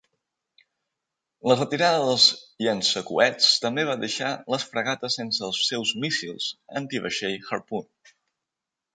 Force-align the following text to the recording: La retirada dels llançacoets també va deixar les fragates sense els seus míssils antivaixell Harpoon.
La 1.49 1.55
retirada 1.57 1.97
dels 2.05 2.23
llançacoets 2.67 3.49
també 3.65 3.83
va 3.89 3.97
deixar 4.03 4.31
les 4.53 4.65
fragates 4.71 5.17
sense 5.19 5.43
els 5.49 5.59
seus 5.67 5.91
míssils 6.05 6.47
antivaixell 6.81 7.37
Harpoon. 7.51 7.87